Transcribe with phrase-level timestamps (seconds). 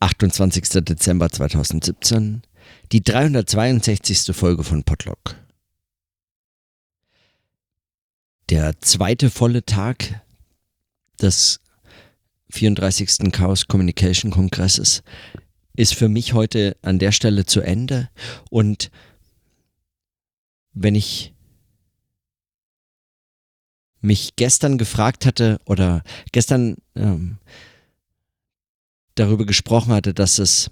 [0.00, 0.84] 28.
[0.84, 2.42] Dezember 2017,
[2.90, 4.34] die 362.
[4.34, 5.36] Folge von Podlock.
[8.48, 10.22] Der zweite volle Tag
[11.20, 11.60] des
[12.50, 13.30] 34.
[13.30, 15.02] Chaos Communication Kongresses
[15.76, 18.08] ist für mich heute an der Stelle zu Ende
[18.48, 18.90] und
[20.72, 21.34] wenn ich
[24.00, 27.38] mich gestern gefragt hatte oder gestern ähm,
[29.20, 30.70] darüber gesprochen hatte, dass es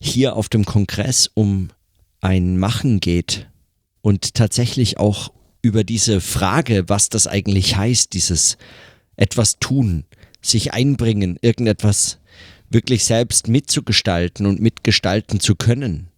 [0.00, 1.68] hier auf dem Kongress um
[2.20, 3.48] ein Machen geht
[4.00, 8.56] und tatsächlich auch über diese Frage, was das eigentlich heißt, dieses
[9.16, 10.04] etwas tun,
[10.40, 12.18] sich einbringen, irgendetwas
[12.70, 16.08] wirklich selbst mitzugestalten und mitgestalten zu können,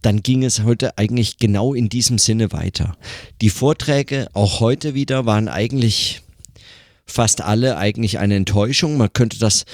[0.00, 2.96] dann ging es heute eigentlich genau in diesem Sinne weiter.
[3.40, 6.22] Die Vorträge, auch heute wieder, waren eigentlich
[7.06, 8.96] fast alle eigentlich eine Enttäuschung.
[8.96, 9.64] Man könnte das,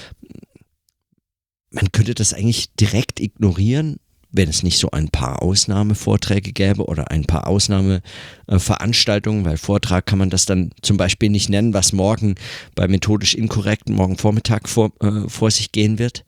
[1.71, 3.97] man könnte das eigentlich direkt ignorieren,
[4.33, 10.19] wenn es nicht so ein paar Ausnahmevorträge gäbe oder ein paar Ausnahmeveranstaltungen, weil Vortrag kann
[10.19, 12.35] man das dann zum Beispiel nicht nennen, was morgen
[12.75, 16.25] bei methodisch inkorrekten morgen Vormittag vor, äh, vor sich gehen wird.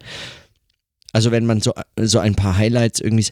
[1.13, 3.27] Also wenn man so, so ein paar Highlights irgendwie,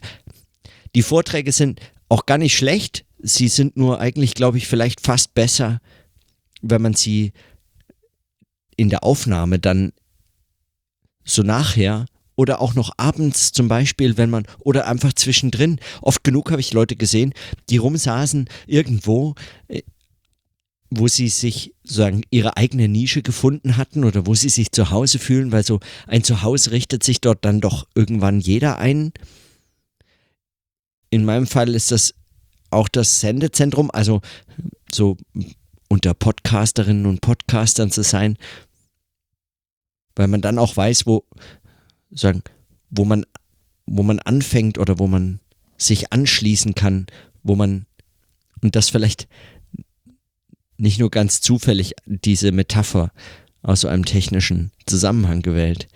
[0.94, 5.34] die Vorträge sind auch gar nicht schlecht, sie sind nur eigentlich, glaube ich, vielleicht fast
[5.34, 5.80] besser,
[6.62, 7.32] wenn man sie
[8.76, 9.92] in der Aufnahme dann
[11.24, 15.78] so nachher oder auch noch abends zum Beispiel, wenn man, oder einfach zwischendrin.
[16.02, 17.32] Oft genug habe ich Leute gesehen,
[17.70, 19.34] die rumsaßen irgendwo,
[19.68, 19.82] äh,
[20.90, 25.18] wo sie sich sozusagen ihre eigene Nische gefunden hatten oder wo sie sich zu Hause
[25.18, 29.12] fühlen, weil so ein Zuhause richtet sich dort dann doch irgendwann jeder ein.
[31.10, 32.14] In meinem Fall ist das
[32.70, 34.20] auch das Sendezentrum, also
[34.92, 35.16] so
[35.94, 38.36] unter Podcasterinnen und Podcastern zu sein,
[40.16, 41.24] weil man dann auch weiß, wo
[42.10, 42.42] sagen,
[42.90, 43.24] wo man
[43.86, 45.38] wo man anfängt oder wo man
[45.76, 47.06] sich anschließen kann,
[47.44, 47.86] wo man
[48.60, 49.28] und das vielleicht
[50.78, 53.12] nicht nur ganz zufällig diese Metapher
[53.62, 55.86] aus so einem technischen Zusammenhang gewählt.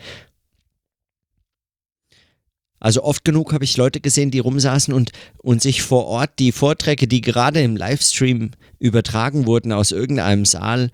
[2.81, 6.53] Also oft genug habe ich Leute gesehen, die rumsaßen und, und sich vor Ort die
[6.53, 10.91] Vorträge, die gerade im Livestream übertragen wurden aus irgendeinem Saal,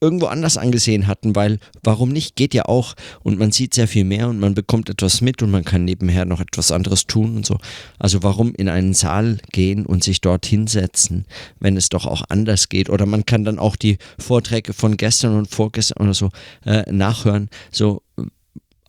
[0.00, 2.94] irgendwo anders angesehen hatten, weil warum nicht, geht ja auch.
[3.22, 6.24] Und man sieht sehr viel mehr und man bekommt etwas mit und man kann nebenher
[6.24, 7.58] noch etwas anderes tun und so.
[7.98, 11.26] Also warum in einen Saal gehen und sich dort hinsetzen,
[11.58, 12.90] wenn es doch auch anders geht?
[12.90, 16.30] Oder man kann dann auch die Vorträge von gestern und vorgestern oder so
[16.64, 18.02] äh, nachhören, so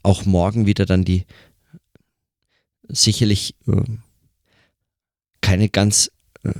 [0.03, 1.25] auch morgen wieder dann die
[2.89, 3.81] sicherlich äh,
[5.41, 6.11] keine ganz
[6.43, 6.51] äh,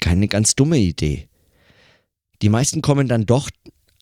[0.00, 1.28] keine ganz dumme Idee.
[2.42, 3.50] Die meisten kommen dann doch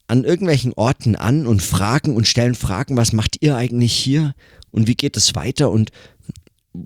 [0.09, 4.35] an irgendwelchen Orten an und fragen und stellen Fragen, was macht ihr eigentlich hier
[4.71, 5.91] und wie geht es weiter und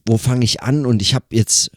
[0.07, 0.87] wo fange ich an?
[0.87, 1.71] Und ich habe jetzt,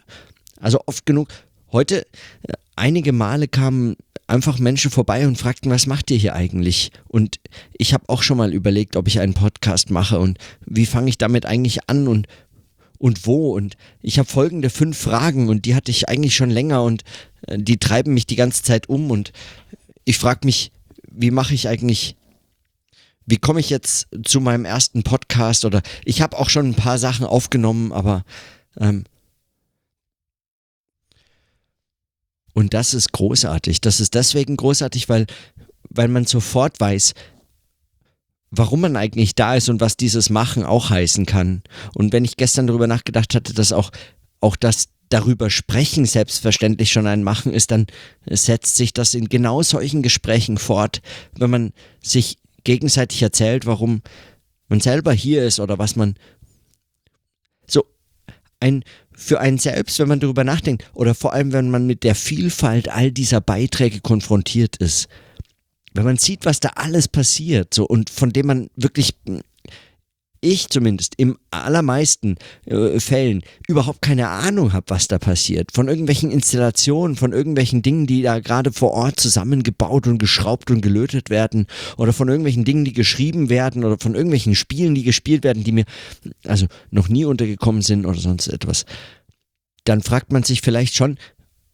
[0.59, 1.29] also oft genug,
[1.71, 2.05] heute
[2.43, 3.95] äh, einige Male kamen
[4.27, 6.91] einfach Menschen vorbei und fragten, was macht ihr hier eigentlich?
[7.07, 7.39] Und
[7.73, 11.17] ich habe auch schon mal überlegt, ob ich einen Podcast mache und wie fange ich
[11.17, 12.07] damit eigentlich an?
[12.07, 12.27] Und
[13.03, 16.83] und wo und ich habe folgende fünf Fragen und die hatte ich eigentlich schon länger
[16.83, 17.03] und
[17.47, 19.33] äh, die treiben mich die ganze Zeit um und
[20.05, 20.71] ich frage mich,
[21.11, 22.15] wie mache ich eigentlich,
[23.25, 26.97] wie komme ich jetzt zu meinem ersten Podcast oder ich habe auch schon ein paar
[26.97, 28.23] Sachen aufgenommen, aber
[28.79, 29.03] ähm,
[32.53, 33.81] und das ist großartig.
[33.81, 35.25] Das ist deswegen großartig, weil,
[35.89, 37.15] weil man sofort weiß,
[38.55, 41.63] warum man eigentlich da ist und was dieses Machen auch heißen kann.
[41.95, 43.91] Und wenn ich gestern darüber nachgedacht hatte, dass auch,
[44.41, 47.87] auch das darüber sprechen selbstverständlich schon ein Machen ist, dann
[48.29, 51.01] setzt sich das in genau solchen Gesprächen fort,
[51.37, 54.01] wenn man sich gegenseitig erzählt, warum
[54.69, 56.15] man selber hier ist oder was man
[57.67, 57.85] so
[58.59, 58.83] ein
[59.15, 62.89] für einen selbst, wenn man darüber nachdenkt oder vor allem, wenn man mit der Vielfalt
[62.89, 65.07] all dieser Beiträge konfrontiert ist,
[65.93, 69.15] wenn man sieht, was da alles passiert, so und von dem man wirklich
[70.43, 72.35] ich zumindest im allermeisten
[72.65, 75.71] äh, Fällen überhaupt keine Ahnung habe, was da passiert.
[75.71, 80.81] Von irgendwelchen Installationen, von irgendwelchen Dingen, die da gerade vor Ort zusammengebaut und geschraubt und
[80.81, 81.67] gelötet werden
[81.97, 85.71] oder von irgendwelchen Dingen, die geschrieben werden oder von irgendwelchen Spielen, die gespielt werden, die
[85.71, 85.85] mir
[86.45, 88.85] also noch nie untergekommen sind oder sonst etwas.
[89.85, 91.17] Dann fragt man sich vielleicht schon,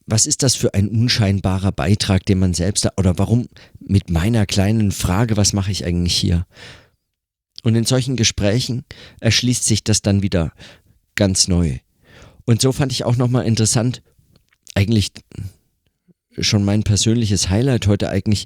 [0.10, 3.48] was ist das für ein unscheinbarer Beitrag, den man selbst da, oder warum
[3.80, 6.46] mit meiner kleinen Frage, was mache ich eigentlich hier?
[7.64, 8.86] Und in solchen Gesprächen
[9.20, 10.54] erschließt sich das dann wieder
[11.16, 11.80] ganz neu.
[12.46, 14.02] Und so fand ich auch nochmal interessant,
[14.74, 15.12] eigentlich
[16.40, 18.46] schon mein persönliches Highlight heute eigentlich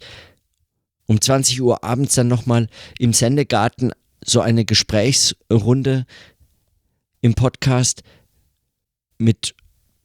[1.05, 2.67] um 20 Uhr abends dann nochmal
[2.97, 3.91] im Sendegarten
[4.25, 6.05] so eine Gesprächsrunde
[7.21, 8.03] im Podcast
[9.17, 9.55] mit,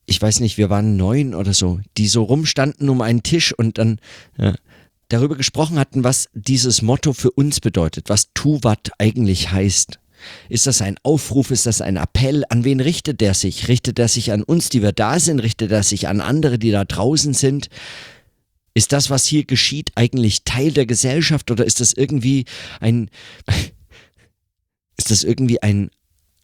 [0.08, 3.76] ich weiß nicht, wir waren neun oder so, die so rumstanden um einen Tisch und
[3.76, 4.00] dann
[4.38, 4.54] ja,
[5.08, 9.98] darüber gesprochen hatten, was dieses Motto für uns bedeutet, was Tuvat eigentlich heißt.
[10.48, 11.50] Ist das ein Aufruf?
[11.50, 12.44] Ist das ein Appell?
[12.48, 13.68] An wen richtet er sich?
[13.68, 15.40] Richtet er sich an uns, die wir da sind?
[15.40, 17.68] Richtet er sich an andere, die da draußen sind?
[18.72, 22.46] Ist das, was hier geschieht, eigentlich Teil der Gesellschaft oder ist das irgendwie
[22.80, 23.10] ein,
[24.96, 25.90] ist das irgendwie ein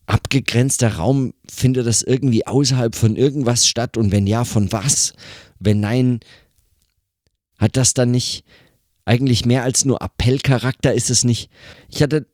[0.07, 1.35] abgegrenzter Raum?
[1.51, 3.97] Findet das irgendwie außerhalb von irgendwas statt?
[3.97, 5.15] Und wenn ja, von was?
[5.59, 6.21] Wenn nein,
[7.59, 8.45] hat das dann nicht
[9.05, 10.93] eigentlich mehr als nur Appellcharakter?
[10.93, 11.51] Ist es nicht?
[11.89, 12.27] Ich hatte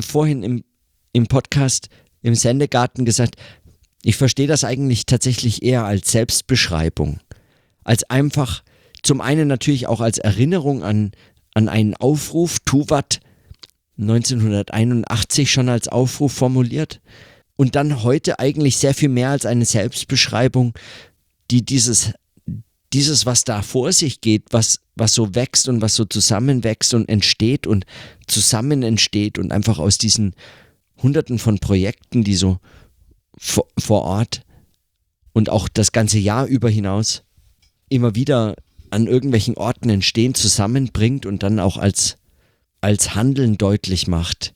[0.00, 0.64] vorhin im,
[1.12, 1.88] im Podcast
[2.22, 3.36] im Sendegarten gesagt,
[4.02, 7.20] ich verstehe das eigentlich tatsächlich eher als Selbstbeschreibung,
[7.84, 8.62] als einfach
[9.02, 11.12] zum einen natürlich auch als Erinnerung an,
[11.54, 13.20] an einen Aufruf, Tuvat
[13.98, 17.00] 1981 schon als Aufruf formuliert.
[17.56, 20.74] Und dann heute eigentlich sehr viel mehr als eine Selbstbeschreibung,
[21.50, 22.12] die dieses,
[22.92, 27.08] dieses, was da vor sich geht, was, was so wächst und was so zusammenwächst und
[27.08, 27.84] entsteht und
[28.26, 30.34] zusammen entsteht und einfach aus diesen
[31.02, 32.58] hunderten von Projekten, die so
[33.36, 34.42] vor, vor Ort
[35.32, 37.22] und auch das ganze Jahr über hinaus
[37.88, 38.56] immer wieder
[38.90, 42.16] an irgendwelchen Orten entstehen, zusammenbringt und dann auch als,
[42.80, 44.54] als Handeln deutlich macht.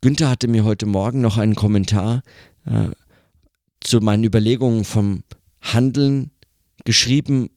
[0.00, 2.22] Günther hatte mir heute Morgen noch einen Kommentar
[2.66, 2.88] äh,
[3.80, 5.24] zu meinen Überlegungen vom
[5.60, 6.30] Handeln
[6.84, 7.50] geschrieben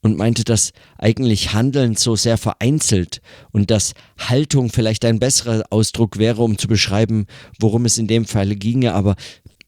[0.00, 3.20] und meinte, dass eigentlich Handeln so sehr vereinzelt
[3.52, 7.26] und dass Haltung vielleicht ein besserer Ausdruck wäre, um zu beschreiben,
[7.58, 8.94] worum es in dem Fall ginge.
[8.94, 9.16] Aber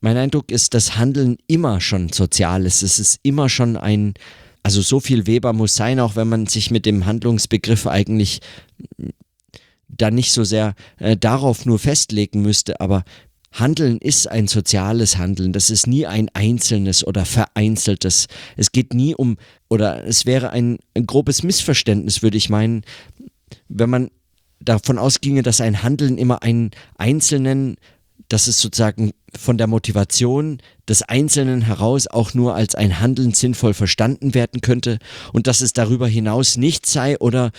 [0.00, 2.82] mein Eindruck ist, dass Handeln immer schon sozial ist.
[2.82, 4.14] Es ist immer schon ein,
[4.68, 8.40] also so viel Weber muss sein, auch wenn man sich mit dem Handlungsbegriff eigentlich
[9.88, 13.04] da nicht so sehr äh, darauf nur festlegen müsste, aber
[13.50, 15.54] Handeln ist ein soziales Handeln.
[15.54, 18.26] Das ist nie ein einzelnes oder vereinzeltes.
[18.58, 19.38] Es geht nie um,
[19.70, 22.82] oder es wäre ein, ein grobes Missverständnis, würde ich meinen,
[23.70, 24.10] wenn man
[24.60, 27.78] davon ausginge, dass ein Handeln immer einen einzelnen
[28.28, 33.74] dass es sozusagen von der Motivation des Einzelnen heraus auch nur als ein Handeln sinnvoll
[33.74, 34.98] verstanden werden könnte
[35.32, 37.52] und dass es darüber hinaus nicht sei oder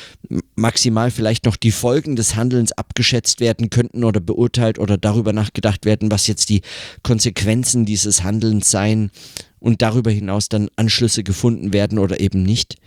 [0.55, 5.85] maximal vielleicht noch die Folgen des Handelns abgeschätzt werden könnten oder beurteilt oder darüber nachgedacht
[5.85, 6.61] werden, was jetzt die
[7.03, 9.11] Konsequenzen dieses Handelns seien
[9.59, 12.77] und darüber hinaus dann Anschlüsse gefunden werden oder eben nicht.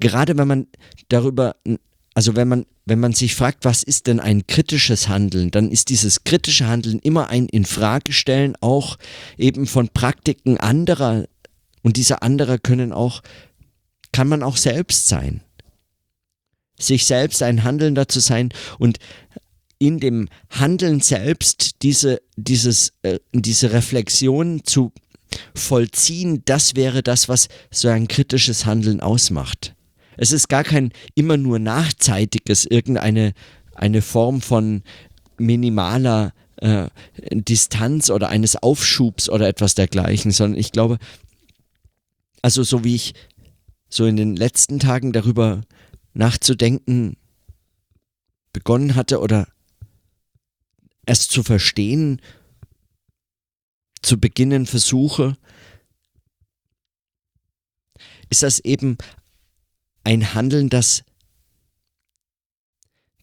[0.00, 0.66] Gerade wenn man
[1.08, 1.56] darüber
[2.16, 5.90] also wenn man, wenn man sich fragt, was ist denn ein kritisches Handeln, dann ist
[5.90, 8.96] dieses kritische Handeln immer ein Infragestellen auch
[9.36, 11.26] eben von Praktiken anderer
[11.82, 13.22] und diese anderer können auch,
[14.12, 15.42] kann man auch selbst sein.
[16.78, 18.48] Sich selbst ein Handelnder zu sein
[18.78, 18.96] und
[19.78, 24.90] in dem Handeln selbst diese, dieses, äh, diese Reflexion zu
[25.54, 29.76] vollziehen, das wäre das, was so ein kritisches Handeln ausmacht.
[30.16, 33.32] Es ist gar kein immer nur nachzeitiges, irgendeine
[33.74, 34.82] eine Form von
[35.38, 36.88] minimaler äh,
[37.30, 40.98] Distanz oder eines Aufschubs oder etwas dergleichen, sondern ich glaube,
[42.42, 43.14] also so wie ich
[43.88, 45.62] so in den letzten Tagen darüber
[46.14, 47.16] nachzudenken
[48.52, 49.46] begonnen hatte oder
[51.04, 52.20] erst zu verstehen,
[54.02, 55.36] zu beginnen versuche,
[58.30, 58.96] ist das eben
[60.06, 61.02] ein Handeln, das,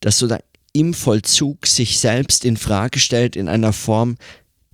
[0.01, 0.27] das so
[0.73, 4.17] im Vollzug sich selbst in Frage stellt in einer Form,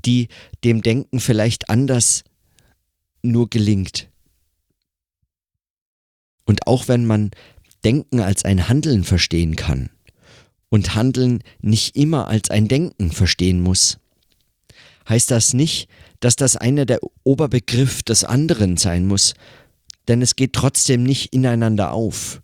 [0.06, 0.28] die
[0.64, 2.24] dem Denken vielleicht anders
[3.22, 4.10] nur gelingt.
[6.46, 7.30] Und auch wenn man
[7.84, 9.92] Denken als ein Handeln verstehen kann
[10.70, 14.00] und Handeln nicht immer als ein Denken verstehen muss,
[15.08, 15.88] heißt das nicht,
[16.22, 19.36] dass das eine der Oberbegriff des anderen sein muss,
[20.10, 22.42] denn es geht trotzdem nicht ineinander auf.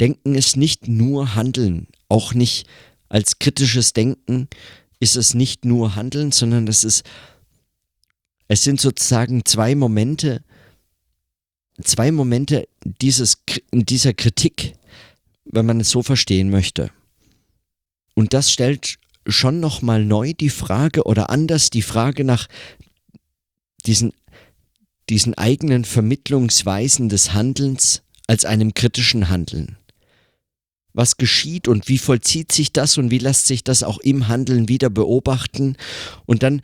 [0.00, 2.66] Denken ist nicht nur Handeln, auch nicht
[3.08, 4.48] als kritisches Denken
[5.00, 7.04] ist es nicht nur Handeln, sondern es ist,
[8.46, 10.42] es sind sozusagen zwei Momente,
[11.82, 13.38] zwei Momente dieses,
[13.72, 14.74] dieser Kritik,
[15.44, 16.90] wenn man es so verstehen möchte.
[18.14, 22.48] Und das stellt schon nochmal neu die Frage oder anders die Frage nach
[23.86, 24.12] diesen
[25.10, 29.76] diesen eigenen Vermittlungsweisen des Handelns als einem kritischen Handeln.
[30.92, 34.68] Was geschieht und wie vollzieht sich das und wie lässt sich das auch im Handeln
[34.68, 35.76] wieder beobachten?
[36.26, 36.60] Und dann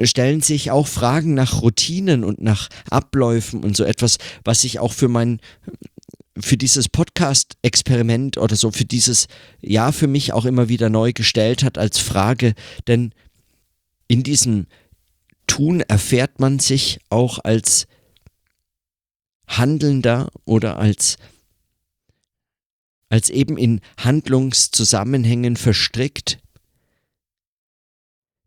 [0.00, 4.92] stellen sich auch Fragen nach Routinen und nach Abläufen und so etwas, was ich auch
[4.92, 5.40] für mein
[6.40, 9.26] für dieses Podcast-Experiment oder so, für dieses
[9.60, 12.54] Jahr für mich auch immer wieder neu gestellt hat als Frage,
[12.86, 13.12] denn
[14.08, 14.66] in diesem
[15.46, 17.86] Tun erfährt man sich auch als
[19.46, 21.16] Handelnder oder als,
[23.08, 26.38] als eben in Handlungszusammenhängen verstrickt,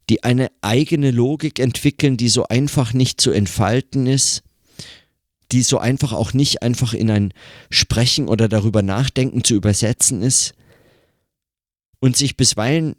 [0.09, 4.43] die eine eigene Logik entwickeln, die so einfach nicht zu entfalten ist,
[5.51, 7.33] die so einfach auch nicht einfach in ein
[7.69, 10.53] Sprechen oder darüber nachdenken zu übersetzen ist
[11.99, 12.95] und sich bisweilen,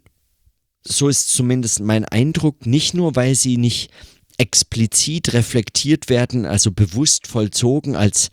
[0.87, 3.91] so ist zumindest mein Eindruck, nicht nur weil sie nicht
[4.37, 8.29] explizit reflektiert werden, also bewusst vollzogen als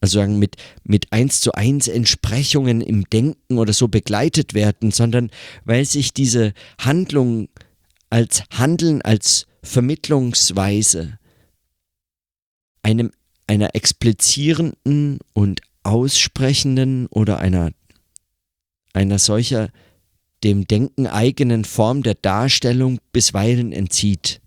[0.00, 5.30] also sagen mit, mit eins zu eins Entsprechungen im Denken oder so begleitet werden, sondern
[5.64, 7.48] weil sich diese Handlung
[8.10, 11.18] als Handeln, als Vermittlungsweise
[12.82, 13.12] einem,
[13.46, 17.70] einer explizierenden und aussprechenden oder einer,
[18.92, 19.70] einer solcher
[20.44, 24.40] dem Denken eigenen Form der Darstellung bisweilen entzieht.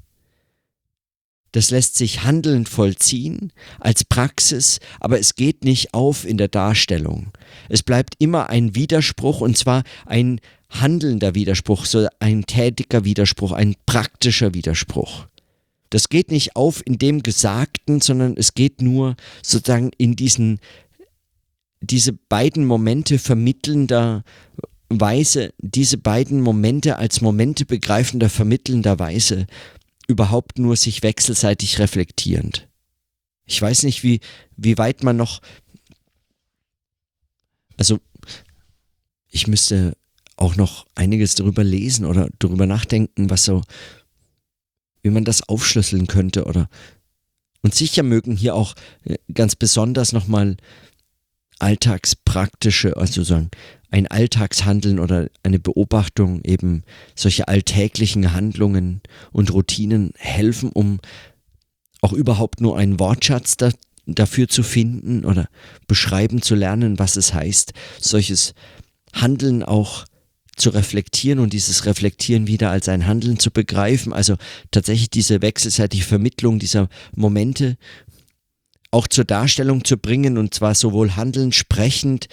[1.51, 7.31] Das lässt sich handelnd vollziehen als Praxis, aber es geht nicht auf in der Darstellung.
[7.67, 10.39] Es bleibt immer ein Widerspruch und zwar ein
[10.69, 15.27] handelnder Widerspruch, so ein tätiger Widerspruch, ein praktischer Widerspruch.
[15.89, 20.59] Das geht nicht auf in dem Gesagten, sondern es geht nur sozusagen in diesen,
[21.79, 24.23] diese beiden Momente vermittelnder
[24.89, 29.47] Weise, diese beiden Momente als Momente begreifender, vermittelnder Weise
[30.07, 32.67] überhaupt nur sich wechselseitig reflektierend.
[33.45, 34.21] Ich weiß nicht, wie,
[34.55, 35.41] wie weit man noch,
[37.77, 37.99] also
[39.29, 39.97] ich müsste
[40.37, 43.61] auch noch einiges darüber lesen oder darüber nachdenken, was so
[45.01, 46.69] wie man das aufschlüsseln könnte oder
[47.61, 50.57] und sicher mögen hier auch äh, ganz besonders nochmal
[51.59, 53.49] alltagspraktische, also sagen,
[53.89, 56.83] ein Alltagshandeln oder eine Beobachtung eben
[57.15, 59.01] solche alltäglichen Handlungen
[59.31, 60.99] und Routinen helfen, um
[62.01, 63.71] auch überhaupt nur einen Wortschatz da,
[64.05, 65.47] dafür zu finden oder
[65.87, 68.53] beschreiben zu lernen, was es heißt, solches
[69.13, 70.05] Handeln auch
[70.57, 74.11] zu reflektieren und dieses Reflektieren wieder als ein Handeln zu begreifen.
[74.11, 74.35] Also
[74.71, 77.77] tatsächlich diese wechselseitige Vermittlung dieser Momente
[78.89, 82.27] auch zur Darstellung zu bringen und zwar sowohl handelnd, sprechend,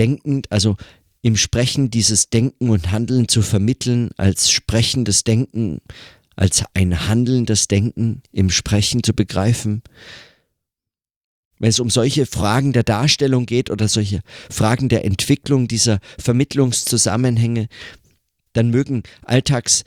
[0.00, 0.76] denkend, also
[1.22, 5.80] im Sprechen dieses Denken und Handeln zu vermitteln als sprechendes Denken,
[6.34, 9.82] als ein handelndes Denken im Sprechen zu begreifen.
[11.58, 17.68] Wenn es um solche Fragen der Darstellung geht oder solche Fragen der Entwicklung dieser Vermittlungszusammenhänge,
[18.54, 19.84] dann mögen Alltags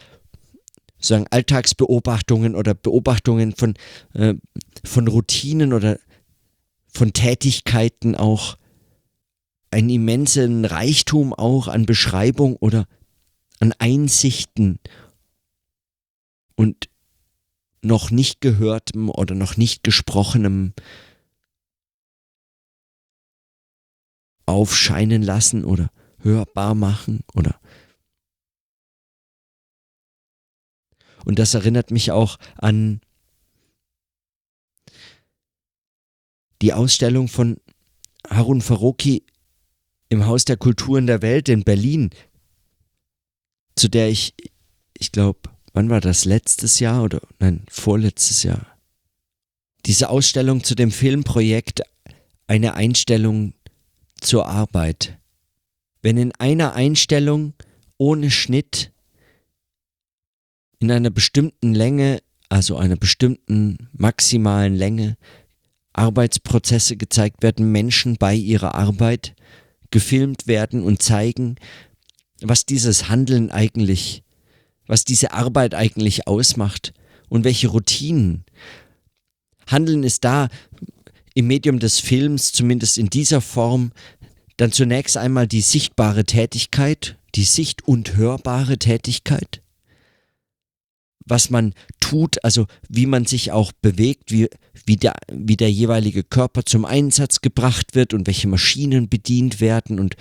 [0.99, 3.73] sagen Alltagsbeobachtungen oder Beobachtungen von,
[4.13, 4.35] äh,
[4.85, 5.99] von Routinen oder
[6.87, 8.57] von Tätigkeiten auch
[9.73, 12.87] einen immensen Reichtum auch an Beschreibung oder
[13.59, 14.79] an Einsichten
[16.55, 16.89] und
[17.81, 20.73] noch nicht gehörtem oder noch nicht gesprochenem
[24.45, 25.89] aufscheinen lassen oder
[26.19, 27.59] hörbar machen oder
[31.25, 33.01] und das erinnert mich auch an
[36.61, 37.57] die Ausstellung von
[38.29, 39.25] Harun Faroki
[40.13, 42.11] im Haus der Kulturen der Welt in Berlin,
[43.75, 44.33] zu der ich,
[44.97, 48.67] ich glaube, wann war das, letztes Jahr oder nein, vorletztes Jahr?
[49.85, 51.81] Diese Ausstellung zu dem Filmprojekt
[52.47, 53.53] Eine Einstellung
[54.19, 55.17] zur Arbeit.
[56.01, 57.53] Wenn in einer Einstellung
[57.97, 58.91] ohne Schnitt
[60.79, 65.17] in einer bestimmten Länge, also einer bestimmten maximalen Länge,
[65.93, 69.35] Arbeitsprozesse gezeigt werden, Menschen bei ihrer Arbeit
[69.93, 71.55] gefilmt werden und zeigen,
[72.41, 74.23] was dieses Handeln eigentlich,
[74.87, 76.93] was diese Arbeit eigentlich ausmacht
[77.29, 78.43] und welche Routinen.
[79.67, 80.49] Handeln ist da
[81.35, 83.91] im Medium des Films, zumindest in dieser Form,
[84.57, 89.61] dann zunächst einmal die sichtbare Tätigkeit, die sicht- und hörbare Tätigkeit,
[91.23, 91.75] was man
[92.13, 94.47] tut, also wie man sich auch bewegt, wie,
[94.85, 99.99] wie, der, wie der jeweilige Körper zum Einsatz gebracht wird und welche Maschinen bedient werden
[99.99, 100.15] und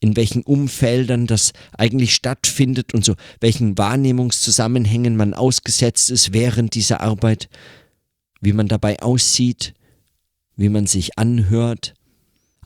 [0.00, 7.00] in welchen Umfeldern das eigentlich stattfindet und so welchen Wahrnehmungszusammenhängen man ausgesetzt ist während dieser
[7.00, 7.48] Arbeit,
[8.42, 9.72] wie man dabei aussieht,
[10.56, 11.94] wie man sich anhört.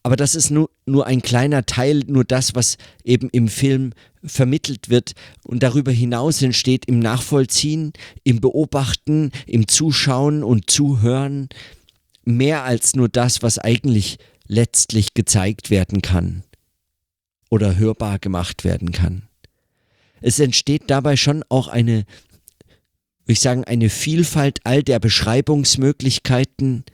[0.03, 3.93] Aber das ist nur, nur ein kleiner Teil, nur das, was eben im Film
[4.25, 5.13] vermittelt wird.
[5.45, 7.93] Und darüber hinaus entsteht im Nachvollziehen,
[8.25, 11.49] im Beobachten, im Zuschauen und Zuhören
[12.25, 16.43] mehr als nur das, was eigentlich letztlich gezeigt werden kann
[17.51, 19.29] oder hörbar gemacht werden kann.
[20.21, 22.05] Es entsteht dabei schon auch eine,
[23.25, 26.85] würde ich sagen, eine Vielfalt all der Beschreibungsmöglichkeiten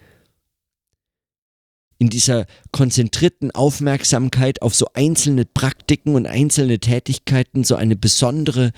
[2.05, 8.73] in dieser konzentrierten Aufmerksamkeit auf so einzelne Praktiken und einzelne Tätigkeiten so eine besondere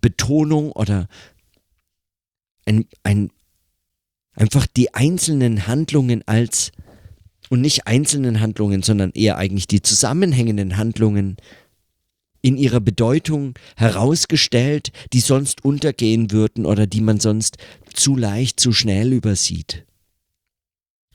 [0.00, 1.08] Betonung oder
[2.66, 3.32] ein, ein,
[4.32, 6.70] einfach die einzelnen Handlungen als
[7.50, 11.36] und nicht einzelnen Handlungen, sondern eher eigentlich die zusammenhängenden Handlungen
[12.42, 17.56] in ihrer Bedeutung herausgestellt, die sonst untergehen würden oder die man sonst
[17.92, 19.87] zu leicht, zu schnell übersieht.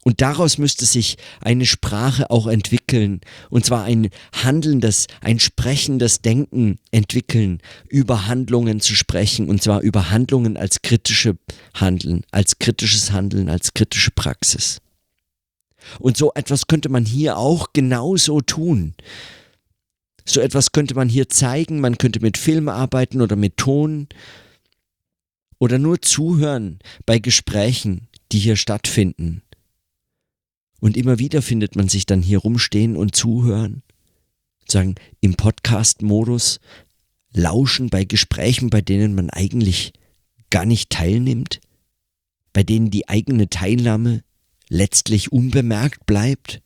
[0.03, 6.77] Und daraus müsste sich eine Sprache auch entwickeln, und zwar ein handelndes, ein sprechendes Denken
[6.91, 11.38] entwickeln, über Handlungen zu sprechen, und zwar über Handlungen als kritische
[11.74, 14.81] Handeln, als kritisches Handeln, als kritische Praxis.
[16.00, 18.95] Und so etwas könnte man hier auch genauso tun.
[20.25, 24.07] So etwas könnte man hier zeigen, man könnte mit Film arbeiten oder mit Ton
[25.60, 29.41] oder nur zuhören bei Gesprächen, die hier stattfinden.
[30.84, 33.84] Und immer wieder findet man sich dann hier rumstehen und zuhören,
[34.68, 36.60] sagen im Podcast-Modus,
[37.32, 39.94] lauschen bei Gesprächen, bei denen man eigentlich
[40.50, 41.62] gar nicht teilnimmt,
[42.52, 44.25] bei denen die eigene Teilnahme
[44.68, 46.62] letztlich unbemerkt bleibt,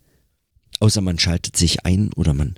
[0.80, 2.56] außer man schaltet sich ein oder man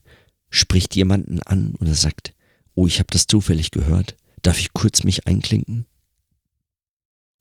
[0.49, 2.33] spricht jemanden an oder sagt,
[2.73, 5.87] oh, ich habe das zufällig gehört, darf ich kurz mich einklinken?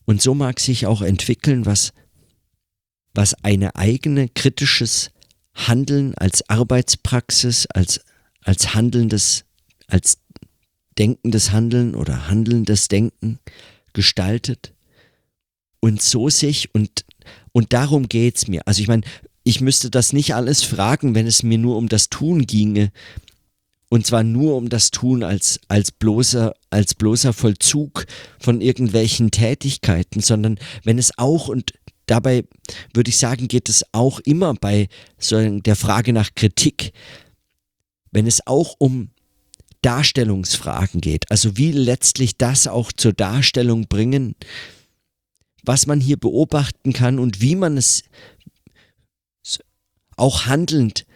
[0.07, 1.93] Und so mag sich auch entwickeln, was
[3.15, 5.11] was eine eigene kritisches
[5.55, 8.01] Handeln als Arbeitspraxis, als,
[8.43, 9.45] als handelndes,
[9.87, 10.19] als
[10.99, 13.39] denkendes Handeln oder handelndes Denken
[13.93, 14.73] gestaltet
[15.81, 17.05] und so sich und,
[17.53, 18.67] und darum geht's mir.
[18.67, 19.03] Also ich meine,
[19.45, 22.93] ich müsste das nicht alles fragen, wenn es mir nur um das Tun ginge.
[23.89, 28.05] Und zwar nur um das Tun als, als, bloßer, als bloßer Vollzug
[28.39, 31.73] von irgendwelchen Tätigkeiten, sondern wenn es auch, und
[32.09, 32.45] dabei
[32.93, 36.93] würde ich sagen, geht es auch immer bei so der Frage nach Kritik,
[38.11, 39.11] wenn es auch um
[39.83, 44.35] Darstellungsfragen geht, also wie letztlich das auch zur Darstellung bringen,
[45.63, 48.03] was man hier beobachten kann und wie man es
[50.17, 51.07] auch handelnd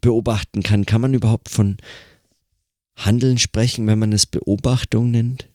[0.00, 0.84] beobachten kann.
[0.84, 1.76] Kann man überhaupt von
[2.96, 5.48] Handeln sprechen, wenn man es Beobachtung nennt?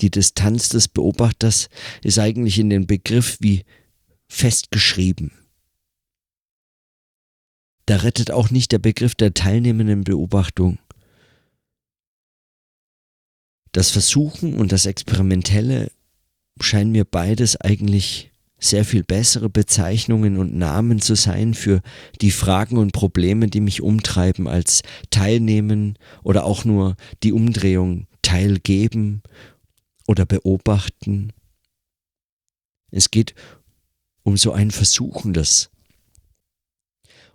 [0.00, 1.68] Die Distanz des Beobachters
[2.02, 3.64] ist eigentlich in den Begriff wie
[4.28, 5.32] festgeschrieben.
[7.86, 10.78] Da rettet auch nicht der Begriff der teilnehmenden Beobachtung.
[13.72, 15.90] Das Versuchen und das Experimentelle
[16.60, 21.80] scheinen mir beides eigentlich sehr viel bessere Bezeichnungen und Namen zu sein für
[22.20, 29.22] die Fragen und Probleme, die mich umtreiben, als Teilnehmen oder auch nur die Umdrehung teilgeben
[30.10, 31.32] oder beobachten.
[32.90, 33.36] Es geht
[34.24, 35.70] um so ein Versuchendes.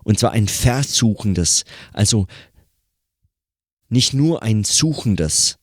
[0.04, 2.28] Und zwar ein Versuchendes, also
[3.88, 5.58] nicht nur ein Suchendes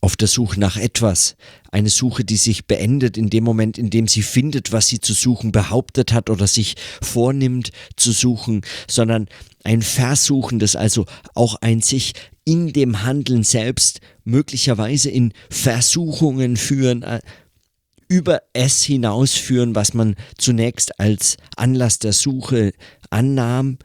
[0.00, 1.36] auf der Suche nach etwas,
[1.70, 5.12] eine Suche, die sich beendet in dem Moment, in dem sie findet, was sie zu
[5.12, 9.28] suchen behauptet hat oder sich vornimmt zu suchen, sondern
[9.64, 17.20] ein Versuchendes, also auch ein sich in dem Handeln selbst möglicherweise in Versuchungen führen, äh,
[18.08, 22.72] über es hinausführen, was man zunächst als Anlass der Suche
[23.10, 23.78] annahm,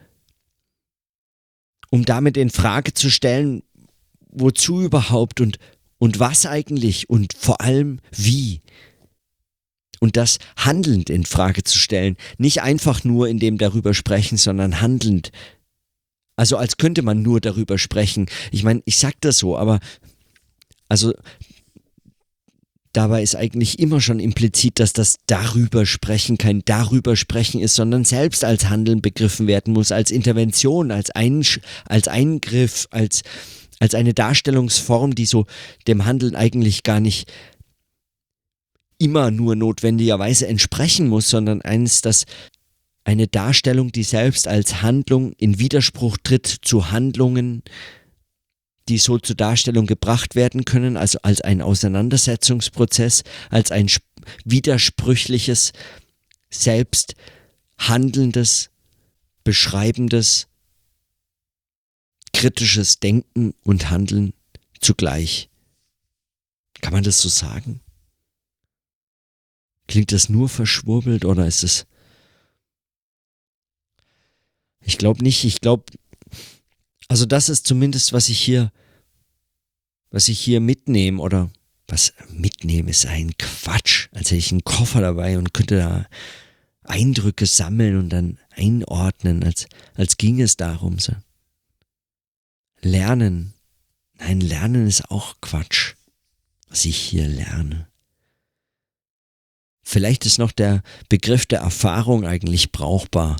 [1.89, 3.63] um damit in Frage zu stellen,
[4.31, 5.57] wozu überhaupt und,
[5.97, 8.61] und was eigentlich und vor allem wie.
[9.99, 14.79] Und das handelnd in Frage zu stellen, nicht einfach nur in dem darüber sprechen, sondern
[14.81, 15.31] handelnd
[16.39, 18.27] also als könnte man nur darüber sprechen.
[18.51, 19.81] Ich meine, ich sag das so, aber
[20.87, 21.13] also
[22.93, 28.05] dabei ist eigentlich immer schon implizit, dass das darüber sprechen kein darüber sprechen ist, sondern
[28.05, 31.45] selbst als Handeln begriffen werden muss, als Intervention, als, ein,
[31.83, 33.23] als Eingriff, als,
[33.81, 35.45] als eine Darstellungsform, die so
[35.87, 37.29] dem Handeln eigentlich gar nicht
[38.97, 42.23] immer nur notwendigerweise entsprechen muss, sondern eines, das
[43.03, 47.63] eine Darstellung, die selbst als Handlung in Widerspruch tritt zu Handlungen,
[48.87, 53.89] die so zur Darstellung gebracht werden können, also als ein Auseinandersetzungsprozess, als ein
[54.45, 55.73] widersprüchliches,
[56.49, 57.15] selbst
[57.77, 58.71] handelndes,
[59.43, 60.47] beschreibendes,
[62.33, 64.33] kritisches Denken und Handeln
[64.79, 65.49] zugleich.
[66.81, 67.81] Kann man das so sagen?
[69.87, 71.85] Klingt das nur verschwurbelt oder ist es
[74.89, 75.83] Ich glaube nicht, ich glaube,
[77.09, 78.71] also das ist zumindest, was ich hier,
[80.09, 81.51] was ich hier mitnehme oder
[81.87, 84.07] was mitnehme, ist ein Quatsch.
[84.13, 86.07] Als hätte ich einen Koffer dabei und könnte da
[86.81, 90.97] Eindrücke sammeln und dann einordnen, als, als ging es darum.
[90.97, 91.13] So.
[92.81, 93.53] Lernen.
[94.17, 95.93] Nein, Lernen ist auch Quatsch,
[96.67, 97.87] was ich hier lerne.
[99.83, 103.37] Vielleicht ist noch der Begriff der Erfahrung eigentlich brauchbar.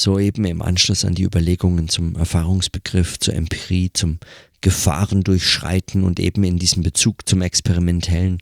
[0.00, 4.18] So eben im Anschluss an die Überlegungen zum Erfahrungsbegriff, zur Empirie, zum
[4.62, 8.38] Gefahren durchschreiten und eben in diesem Bezug zum Experimentellen,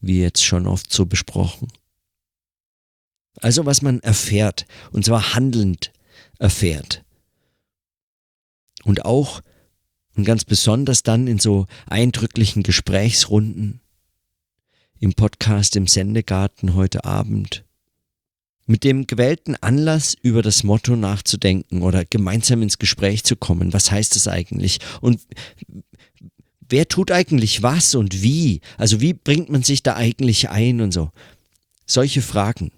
[0.00, 1.68] wie jetzt schon oft so besprochen.
[3.42, 5.92] Also was man erfährt, und zwar handelnd
[6.38, 7.04] erfährt.
[8.82, 9.42] Und auch
[10.16, 13.82] und ganz besonders dann in so eindrücklichen Gesprächsrunden
[14.98, 17.66] im Podcast im Sendegarten heute Abend
[18.72, 23.74] mit dem gewählten Anlass über das Motto nachzudenken oder gemeinsam ins Gespräch zu kommen.
[23.74, 24.78] Was heißt das eigentlich?
[25.02, 25.20] Und
[26.70, 28.62] wer tut eigentlich was und wie?
[28.78, 31.10] Also wie bringt man sich da eigentlich ein und so?
[31.84, 32.72] Solche Fragen.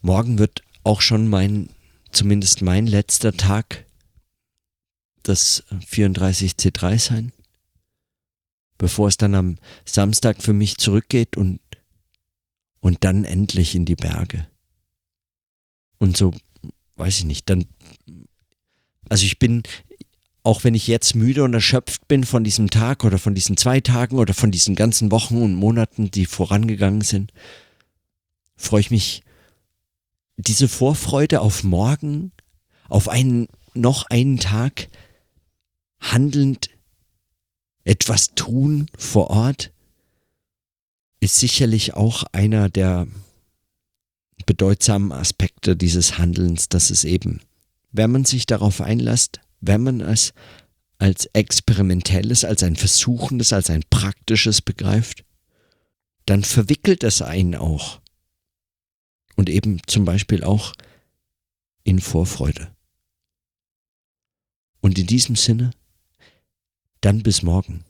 [0.00, 1.68] Morgen wird auch schon mein,
[2.10, 3.84] zumindest mein letzter Tag,
[5.22, 7.32] das 34C3 sein,
[8.78, 11.60] bevor es dann am Samstag für mich zurückgeht und,
[12.84, 14.46] und dann endlich in die Berge.
[15.96, 16.34] Und so,
[16.96, 17.64] weiß ich nicht, dann,
[19.08, 19.62] also ich bin,
[20.42, 23.80] auch wenn ich jetzt müde und erschöpft bin von diesem Tag oder von diesen zwei
[23.80, 27.32] Tagen oder von diesen ganzen Wochen und Monaten, die vorangegangen sind,
[28.54, 29.22] freue ich mich
[30.36, 32.32] diese Vorfreude auf morgen,
[32.90, 34.90] auf einen, noch einen Tag,
[36.00, 36.68] handelnd
[37.84, 39.72] etwas tun vor Ort,
[41.24, 43.06] ist sicherlich auch einer der
[44.46, 47.40] bedeutsamen Aspekte dieses Handelns, dass es eben,
[47.92, 50.34] wenn man sich darauf einlässt, wenn man es
[50.98, 55.24] als experimentelles, als ein versuchendes, als ein praktisches begreift,
[56.26, 58.00] dann verwickelt es einen auch
[59.34, 60.74] und eben zum Beispiel auch
[61.84, 62.74] in Vorfreude.
[64.80, 65.70] Und in diesem Sinne,
[67.00, 67.84] dann bis morgen.